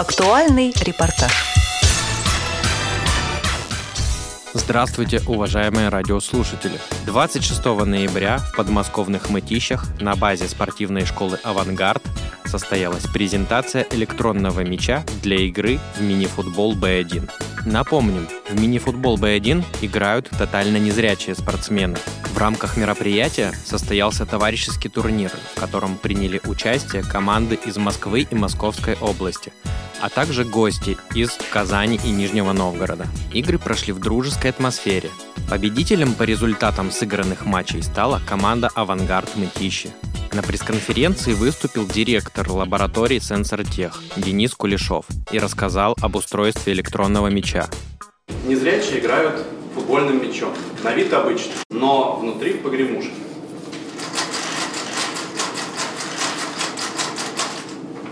[0.00, 1.30] Актуальный репортаж.
[4.54, 6.80] Здравствуйте, уважаемые радиослушатели!
[7.04, 12.02] 26 ноября в подмосковных Мытищах на базе спортивной школы «Авангард»
[12.46, 17.30] состоялась презентация электронного мяча для игры в мини-футбол Б1.
[17.66, 21.98] Напомним, в мини-футбол Б1 играют тотально незрячие спортсмены.
[22.32, 28.96] В рамках мероприятия состоялся товарищеский турнир, в котором приняли участие команды из Москвы и Московской
[28.96, 29.52] области,
[30.00, 33.06] а также гости из Казани и Нижнего Новгорода.
[33.32, 35.10] Игры прошли в дружеской атмосфере.
[35.48, 39.90] Победителем по результатам сыгранных матчей стала команда «Авангард Мытищи».
[40.32, 47.68] На пресс-конференции выступил директор лаборатории «Сенсортех» Денис Кулешов и рассказал об устройстве электронного мяча.
[48.46, 49.44] Незрячие играют
[49.74, 50.54] футбольным мячом.
[50.84, 53.29] На вид обычный, но внутри погремушки.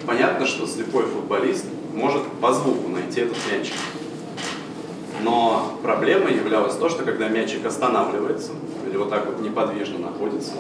[0.08, 3.74] Понятно, что слепой футболист может по звуку найти этот мячик.
[5.22, 8.52] Но проблемой являлось то, что когда мячик останавливается,
[8.88, 10.52] или вот так вот неподвижно находится,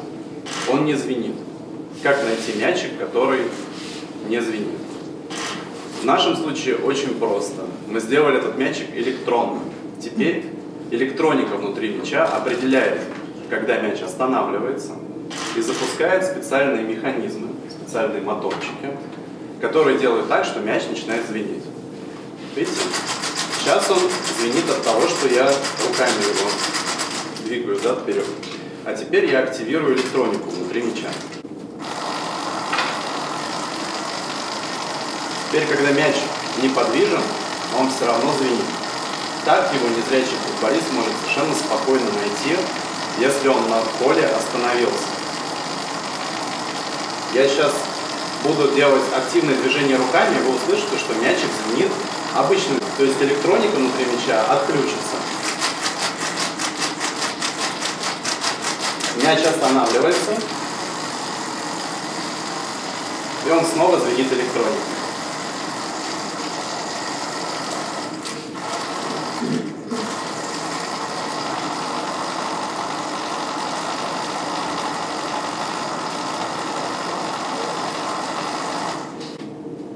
[0.70, 1.34] он не звенит.
[2.02, 3.44] Как найти мячик, который
[4.28, 4.78] не звенит?
[6.02, 7.62] В нашем случае очень просто.
[7.86, 9.62] Мы сделали этот мячик электронным.
[9.98, 10.44] Теперь
[10.90, 13.00] электроника внутри мяча определяет,
[13.48, 14.92] когда мяч останавливается,
[15.56, 18.90] и запускает специальные механизмы, специальные моторчики,
[19.60, 21.64] которые делают так, что мяч начинает звенеть.
[22.54, 22.80] Видите?
[23.58, 23.98] Сейчас он
[24.38, 25.46] звенит от того, что я
[25.86, 26.48] руками его
[27.44, 28.24] двигаю да, вперед.
[28.84, 31.08] А теперь я активирую электронику внутри мяча.
[35.48, 36.14] Теперь, когда мяч
[36.62, 37.22] неподвижен,
[37.78, 38.64] он все равно звенит.
[39.44, 42.56] Так его незрячий футболист может совершенно спокойно найти,
[43.18, 45.08] если он на поле остановился.
[47.32, 47.72] Я сейчас
[48.44, 51.90] буду делать активное движение руками, вы услышите, что мячик звенит
[52.34, 55.16] обычно, то есть электроника внутри мяча отключится.
[59.22, 60.36] Мяч останавливается,
[63.46, 64.97] и он снова звенит электроникой.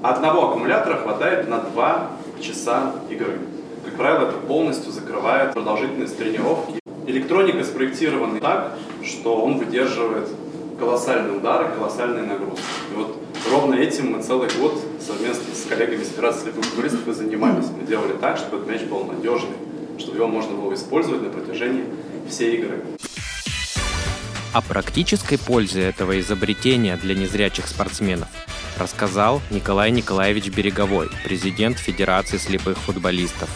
[0.02, 3.38] Одного аккумулятора хватает на 2 часа игры.
[3.84, 6.80] Как правило, это полностью закрывает продолжительность тренировки.
[7.06, 8.72] Электроника спроектирована так,
[9.04, 10.28] что он выдерживает
[10.76, 12.64] колоссальные удары, колоссальные нагрузки.
[12.92, 13.16] И вот
[13.48, 17.66] ровно этим мы целый год совместно с коллегами из Федерации слепых футболистов и занимались.
[17.66, 19.56] Мы делали так, чтобы этот мяч был надежный,
[19.98, 21.84] чтобы его можно было использовать на протяжении
[22.28, 22.82] всей игры.
[24.52, 28.28] О практической пользе этого изобретения для незрячих спортсменов
[28.78, 33.48] рассказал Николай Николаевич Береговой, президент Федерации слепых футболистов.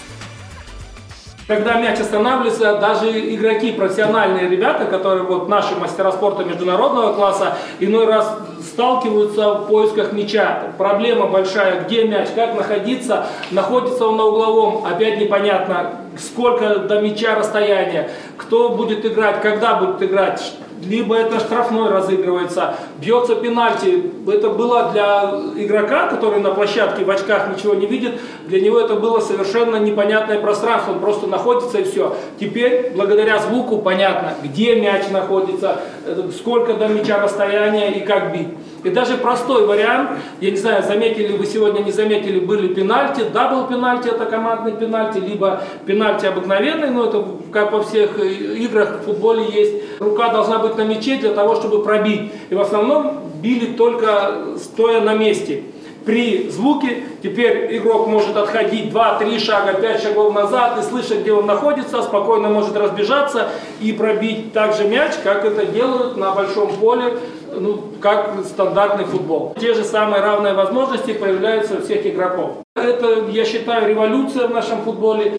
[1.47, 8.07] Когда мяч останавливается, даже игроки, профессиональные ребята, которые вот наши мастера спорта международного класса, иной
[8.07, 10.73] раз сталкиваются в поисках мяча.
[10.77, 13.27] Проблема большая, где мяч, как находиться.
[13.53, 20.03] Находится он на угловом, опять непонятно, сколько до мяча расстояние, кто будет играть, когда будет
[20.03, 20.53] играть,
[20.85, 24.11] либо это штрафной разыгрывается, бьется пенальти.
[24.27, 28.95] Это было для игрока, который на площадке в очках ничего не видит, для него это
[28.97, 32.15] было совершенно непонятное пространство, он просто находится и все.
[32.39, 38.49] Теперь, благодаря звуку, понятно, где мяч находится, э, сколько до мяча расстояния и как бить.
[38.87, 40.11] И даже простой вариант,
[40.41, 45.19] я не знаю, заметили вы сегодня, не заметили, были пенальти, double пенальти, это командный пенальти,
[45.19, 49.75] либо пенальти обыкновенный, но это как во всех э, играх в футболе есть.
[49.99, 52.31] Рука должна быть на мяче для того, чтобы пробить.
[52.49, 55.65] И в основном били только стоя на месте
[56.07, 61.47] при звуке теперь игрок может отходить 2-3 шага, 5 шагов назад и слышать, где он
[61.47, 63.49] находится, спокойно может разбежаться
[63.81, 67.19] и пробить так же мяч, как это делают на большом поле,
[67.53, 69.55] ну, как стандартный футбол.
[69.61, 72.59] Те же самые равные возможности появляются у всех игроков.
[72.77, 75.37] Это, я считаю, революция в нашем футболе.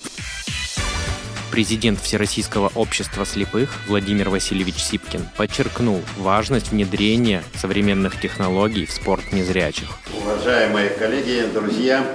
[1.57, 9.87] Президент Всероссийского общества слепых Владимир Васильевич Сипкин подчеркнул важность внедрения современных технологий в спорт незрячих.
[10.21, 12.05] Уважаемые коллеги, друзья,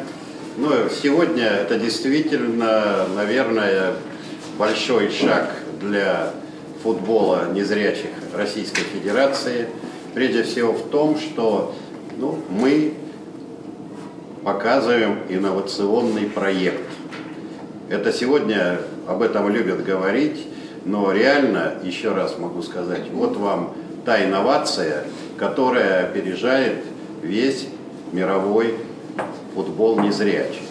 [0.56, 3.94] ну, сегодня это действительно, наверное,
[4.58, 5.50] большой шаг
[5.80, 6.30] для
[6.84, 9.66] футбола незрячих Российской Федерации.
[10.14, 11.74] Прежде всего в том, что
[12.16, 12.94] ну, мы
[14.44, 16.88] показываем инновационный проект.
[17.88, 20.46] Это сегодня об этом любят говорить,
[20.84, 25.04] но реально, еще раз могу сказать, вот вам та инновация,
[25.36, 26.84] которая опережает
[27.22, 27.68] весь
[28.12, 28.74] мировой
[29.54, 30.62] футбол незрячих.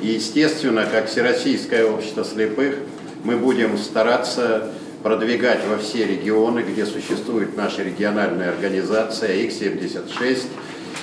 [0.00, 2.76] И, естественно, как Всероссийское общество слепых,
[3.24, 4.70] мы будем стараться
[5.02, 10.46] продвигать во все регионы, где существует наша региональная организация, их 76.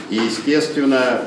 [0.10, 1.22] И, естественно,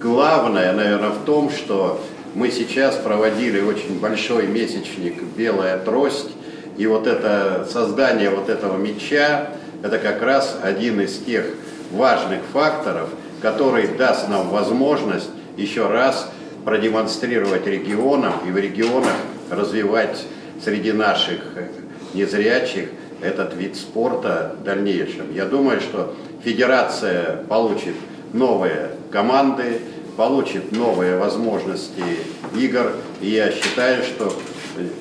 [0.00, 2.00] главное, наверное, в том, что
[2.34, 6.30] мы сейчас проводили очень большой месячник «Белая трость»,
[6.76, 9.48] и вот это создание вот этого меча,
[9.82, 11.44] это как раз один из тех
[11.90, 13.10] важных факторов,
[13.42, 16.30] который даст нам возможность еще раз
[16.64, 19.14] продемонстрировать регионам и в регионах
[19.50, 20.24] развивать
[20.62, 21.40] среди наших
[22.14, 22.90] незрячих
[23.20, 25.34] этот вид спорта в дальнейшем.
[25.34, 26.14] Я думаю, что
[26.44, 27.94] федерация получит
[28.32, 29.80] новые команды,
[30.18, 32.02] получит новые возможности
[32.58, 32.92] игр.
[33.20, 34.32] И я считаю, что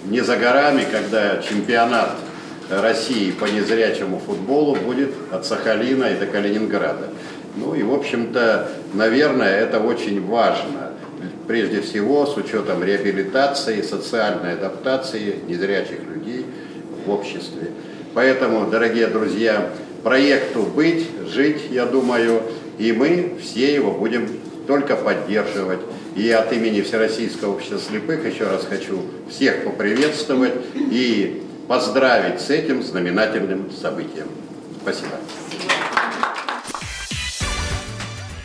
[0.05, 2.11] не за горами, когда чемпионат
[2.69, 7.09] России по незрячему футболу будет от Сахалина и до Калининграда.
[7.55, 10.91] Ну и, в общем-то, наверное, это очень важно.
[11.47, 16.45] Прежде всего, с учетом реабилитации, социальной адаптации незрячих людей
[17.07, 17.71] в обществе.
[18.13, 19.71] Поэтому, дорогие друзья,
[20.03, 22.43] проекту быть, жить, я думаю,
[22.77, 24.27] и мы все его будем
[24.67, 25.79] только поддерживать.
[26.15, 32.83] И от имени Всероссийского общества слепых еще раз хочу всех поприветствовать и поздравить с этим
[32.83, 34.27] знаменательным событием.
[34.81, 35.17] Спасибо.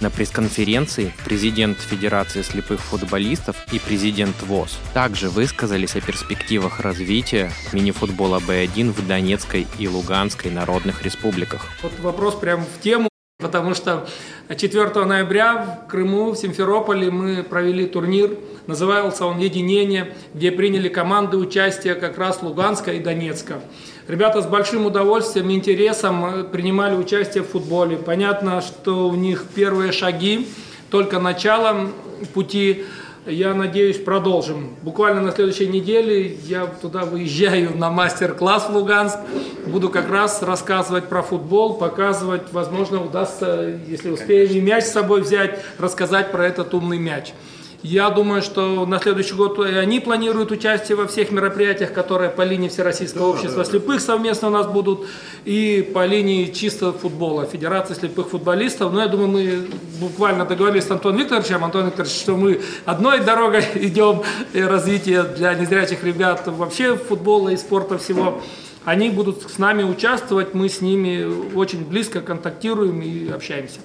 [0.03, 8.41] На пресс-конференции президент Федерации слепых футболистов и президент ВОЗ также высказались о перспективах развития мини-футбола
[8.41, 11.69] Б1 в Донецкой и Луганской народных республиках.
[11.85, 13.12] Вот вопрос прям в тему.
[13.43, 14.07] Потому что
[14.49, 21.37] 4 ноября в Крыму, в Симферополе мы провели турнир, назывался он «Единение», где приняли команды
[21.37, 23.61] участия как раз Луганска и Донецка.
[24.09, 27.97] Ребята с большим удовольствием и интересом э, принимали участие в футболе.
[27.97, 30.49] Понятно, что у них первые шаги,
[30.91, 31.89] только начало
[32.35, 32.85] пути
[33.27, 34.77] я надеюсь, продолжим.
[34.83, 39.19] Буквально на следующей неделе я туда выезжаю на мастер-класс в Луганск.
[39.67, 45.23] Буду как раз рассказывать про футбол, показывать, возможно, удастся, если успеем и мяч с собой
[45.23, 47.33] взять, рассказать про этот умный мяч.
[47.83, 52.43] Я думаю, что на следующий год и они планируют участие во всех мероприятиях, которые по
[52.43, 55.09] линии Всероссийского да, общества да, слепых совместно у нас будут,
[55.45, 58.93] и по линии чисто футбола, Федерации слепых футболистов.
[58.93, 59.67] Но я думаю, мы
[59.99, 64.23] буквально договорились с Антоном Викторовичем, Антон Викторович, что мы одной дорогой идем
[64.55, 68.41] развитие для незрячих ребят вообще футбола и спорта всего.
[68.85, 73.81] Они будут с нами участвовать, мы с ними очень близко контактируем и общаемся.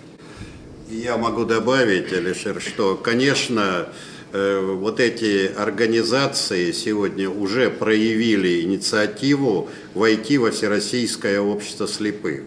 [0.90, 3.90] Я могу добавить, Алишер, что, конечно,
[4.32, 12.44] э, вот эти организации сегодня уже проявили инициативу войти во Всероссийское общество слепых.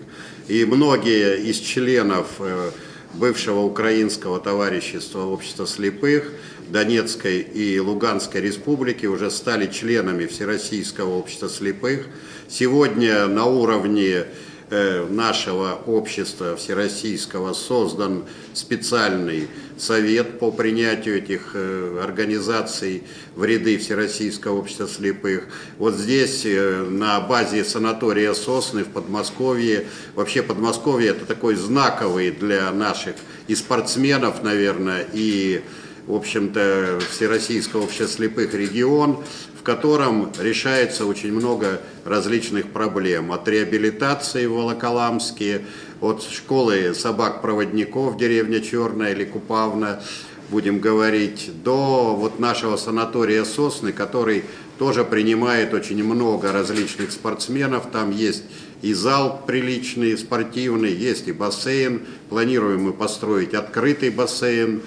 [0.48, 2.70] И многие из членов э,
[3.12, 6.32] бывшего украинского товарищества общества слепых
[6.70, 12.06] Донецкой и Луганской республики уже стали членами Всероссийского общества слепых.
[12.48, 14.24] Сегодня на уровне
[14.70, 18.24] нашего общества всероссийского создан
[18.54, 19.48] специальный
[19.80, 23.02] совет по принятию этих э, организаций
[23.34, 25.48] в ряды Всероссийского общества слепых.
[25.78, 32.70] Вот здесь э, на базе санатория Сосны в Подмосковье, вообще Подмосковье это такой знаковый для
[32.72, 33.14] наших
[33.48, 35.62] и спортсменов, наверное, и
[36.06, 39.22] в общем-то, Всероссийского общества слепых регион,
[39.60, 43.30] в котором решается очень много различных проблем.
[43.30, 45.66] От реабилитации в Волоколамске,
[46.00, 50.02] от школы собак-проводников деревня Черная или Купавна,
[50.48, 54.44] будем говорить, до вот нашего санатория Сосны, который
[54.78, 57.90] тоже принимает очень много различных спортсменов.
[57.92, 58.44] Там есть
[58.80, 62.00] и зал приличный, спортивный, есть и бассейн.
[62.30, 64.80] Планируем мы построить открытый бассейн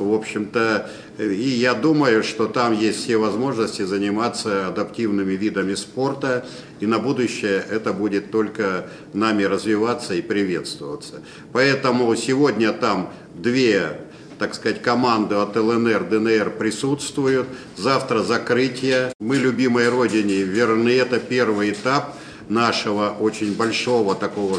[0.00, 6.46] в общем-то, и я думаю, что там есть все возможности заниматься адаптивными видами спорта,
[6.80, 11.22] и на будущее это будет только нами развиваться и приветствоваться.
[11.52, 14.00] Поэтому сегодня там две
[14.40, 17.46] так сказать, команды от ЛНР, ДНР присутствуют.
[17.76, 19.12] Завтра закрытие.
[19.20, 20.88] Мы любимой родине верны.
[20.88, 22.16] Это первый этап
[22.48, 24.58] нашего очень большого такого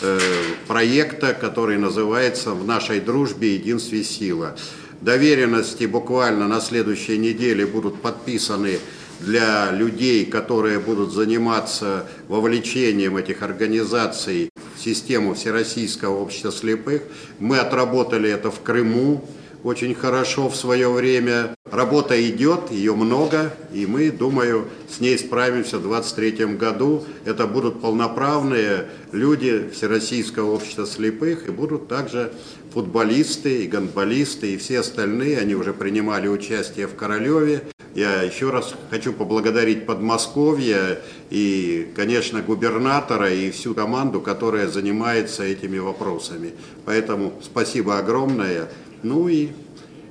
[0.00, 0.18] э,
[0.66, 4.56] проекта, который называется «В нашей дружбе единстве сила».
[5.00, 8.78] Доверенности буквально на следующей неделе будут подписаны
[9.20, 17.02] для людей, которые будут заниматься вовлечением этих организаций в систему Всероссийского общества слепых.
[17.38, 19.24] Мы отработали это в Крыму
[19.62, 21.54] очень хорошо в свое время.
[21.70, 27.04] Работа идет, ее много, и мы, думаю, с ней справимся в 2023 году.
[27.24, 32.32] Это будут полноправные люди Всероссийского общества слепых, и будут также
[32.72, 35.38] футболисты, и гандболисты, и все остальные.
[35.38, 37.64] Они уже принимали участие в Королеве.
[37.94, 45.78] Я еще раз хочу поблагодарить Подмосковье и, конечно, губернатора и всю команду, которая занимается этими
[45.78, 46.52] вопросами.
[46.84, 48.68] Поэтому спасибо огромное.
[49.02, 49.48] Ну и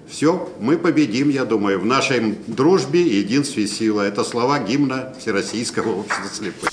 [0.10, 4.02] все, мы победим, я думаю, в нашей дружбе и единстве сила.
[4.02, 6.70] Это слова гимна Всероссийского общества слепых.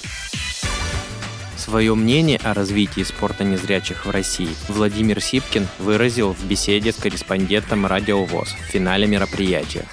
[1.56, 7.86] Свое мнение о развитии спорта незрячих в России Владимир Сипкин выразил в беседе с корреспондентом
[7.86, 9.86] Радио ВОЗ в финале мероприятия.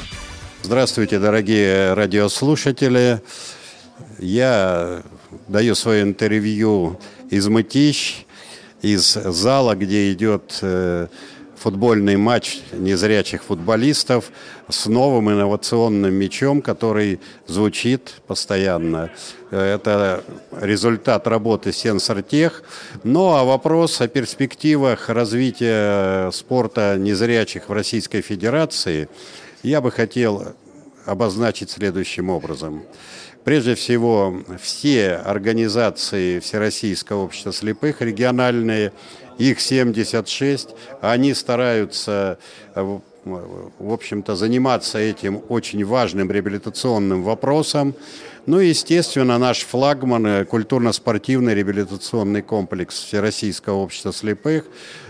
[0.64, 3.22] Здравствуйте, дорогие радиослушатели.
[4.20, 5.02] Я
[5.48, 8.26] даю свое интервью из Мытищ,
[8.82, 11.08] из зала, где идет э,
[11.62, 14.32] футбольный матч незрячих футболистов
[14.68, 19.12] с новым инновационным мячом, который звучит постоянно.
[19.52, 20.24] Это
[20.60, 22.64] результат работы Сенсортех.
[23.04, 29.08] Ну а вопрос о перспективах развития спорта незрячих в Российской Федерации
[29.62, 30.56] я бы хотел
[31.06, 32.84] обозначить следующим образом.
[33.44, 38.94] Прежде всего, все организации Всероссийского общества слепых, региональные,
[39.50, 40.70] их 76,
[41.02, 42.38] они стараются
[42.76, 47.94] э, в общем-то, заниматься этим очень важным реабилитационным вопросом.
[48.48, 54.66] Ну и, естественно, наш флагман, э, культурно-спортивный реабилитационный комплекс Всероссийского общества слепых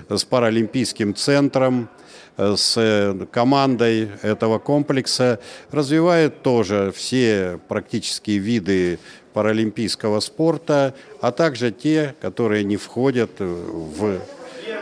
[0.10, 1.90] с паралимпийским центром,
[2.38, 5.40] с командой этого комплекса
[5.72, 9.00] развивает тоже все практически виды
[9.34, 14.20] паралимпийского спорта, а также те, которые не входят в,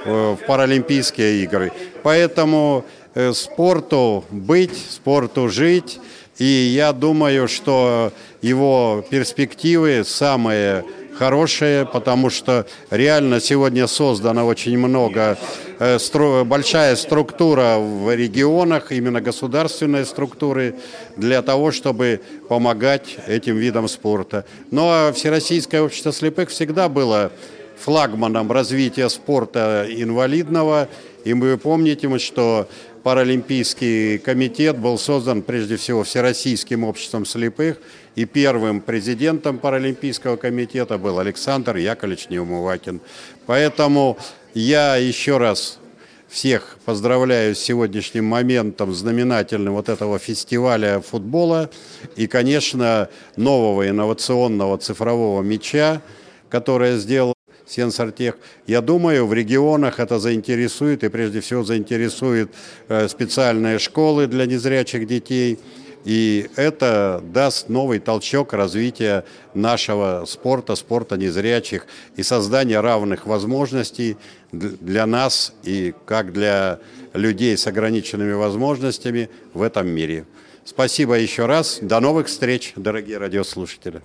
[0.05, 1.71] в паралимпийские игры.
[2.03, 5.99] Поэтому э, спорту быть, спорту жить,
[6.37, 10.85] и я думаю, что его перспективы самые
[11.19, 15.37] хорошие, потому что реально сегодня создано очень много,
[15.79, 20.75] э, большая структура в регионах, именно государственные структуры,
[21.17, 24.45] для того, чтобы помогать этим видам спорта.
[24.71, 27.31] Но ну, а Всероссийское общество слепых всегда было
[27.77, 30.87] флагманом развития спорта инвалидного,
[31.25, 32.69] и вы помните, что
[33.03, 37.77] Паралимпийский комитет был создан прежде всего Всероссийским обществом слепых,
[38.15, 42.99] и первым президентом Паралимпийского комитета был Александр Яковлевич Неумывакин.
[43.45, 44.17] Поэтому
[44.53, 45.79] я еще раз
[46.27, 51.69] всех поздравляю с сегодняшним моментом знаменательным вот этого фестиваля футбола
[52.15, 56.01] и, конечно, нового инновационного цифрового мяча,
[56.49, 57.33] которое сделал
[57.69, 58.37] Сенсортех.
[58.67, 62.51] Я думаю, в регионах это заинтересует, и прежде всего заинтересует
[62.87, 65.59] э, специальные школы для незрячих детей.
[66.05, 71.85] И это даст новый толчок развития нашего спорта, спорта незрячих
[72.15, 74.17] и создания равных возможностей
[74.51, 76.79] для нас и как для
[77.13, 80.25] людей с ограниченными возможностями в этом мире.
[80.63, 81.79] Спасибо еще раз.
[81.81, 84.01] До новых встреч, дорогие радиослушатели.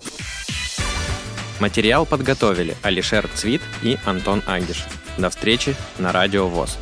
[1.64, 4.84] Материал подготовили Алишер Цвит и Антон Ангиш.
[5.16, 6.76] До встречи на Радио ВОЗ.